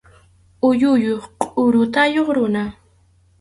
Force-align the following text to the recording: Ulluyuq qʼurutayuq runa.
Ulluyuq 0.67 1.23
qʼurutayuq 1.41 2.27
runa. 2.35 2.63